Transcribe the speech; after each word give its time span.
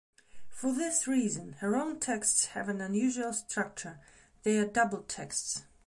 For 0.49 0.73
this 0.73 1.05
reason, 1.05 1.53
her 1.59 1.75
own 1.75 1.99
texts 1.99 2.45
have 2.55 2.69
an 2.69 2.81
unusual 2.81 3.33
structure: 3.33 3.99
they 4.41 4.57
are 4.57 4.65
double 4.65 5.03
texts. 5.03 5.61